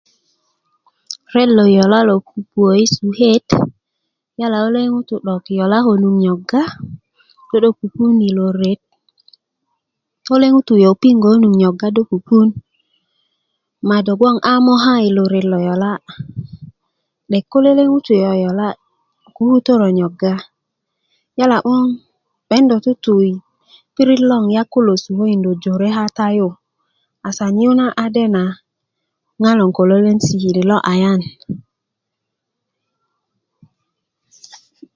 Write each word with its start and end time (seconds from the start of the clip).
ret 1.33 1.49
lo 1.57 1.65
yola' 1.77 2.07
lo 2.09 2.15
pupuö 2.27 2.71
i 2.83 2.85
suket 2.95 3.45
yala 4.39 4.57
ko 4.63 4.69
lele 4.75 4.91
ŋutu 4.95 5.51
yola' 5.59 5.85
konu 5.85 6.07
nyoga 6.23 6.61
do 7.49 7.57
'dok 7.61 7.75
pupun 7.79 8.13
i 8.27 8.29
lo 8.37 8.47
ret 8.61 8.81
ko 10.27 10.33
le 10.41 10.47
ŋutu 10.55 10.73
yopingö 10.83 11.27
konu 11.31 11.49
nyoga 11.61 11.87
do 11.95 12.01
pupun 12.11 12.47
ma 13.87 13.97
do 14.05 14.13
bgoŋ 14.17 14.35
a 14.51 14.53
moka 14.65 14.93
i 15.07 15.09
lo 15.17 15.23
ret 15.33 15.45
lo 15.51 15.57
yola' 15.67 16.01
'dek 17.29 17.45
ko 17.51 17.57
lele 17.65 17.83
ŋutu 17.93 18.11
yoyola' 18.23 18.77
ko 19.25 19.29
kukutörö 19.35 19.87
nyoga 19.99 20.33
yala 21.39 21.57
'boŋ'ben 21.63 22.63
do 22.69 22.77
tutu 22.85 23.13
i 23.29 23.31
pirit 23.93 24.21
nagon 24.29 24.45
ŋutu 24.51 24.69
kulo 24.71 24.93
sukokindö 25.03 25.51
jore 25.63 25.89
kata 25.97 26.25
yu 26.37 26.47
asan 27.27 27.53
yu 27.63 27.71
na 27.79 27.85
a 28.03 28.05
dena 28.17 28.45
ŋa 29.43 29.51
loŋ 29.59 29.71
ko 29.77 29.81
lolon 29.89 30.19
sikili 30.25 30.63
lo 30.71 30.77
ayan 30.91 31.21